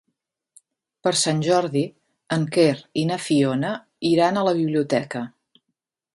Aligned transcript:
Per 1.07 1.11
Sant 1.23 1.43
Jordi 1.47 1.83
en 2.39 2.47
Quer 2.57 2.73
i 3.03 3.07
na 3.11 3.19
Fiona 3.27 3.75
iran 4.15 4.43
a 4.43 4.49
la 4.51 4.57
biblioteca. 4.63 5.25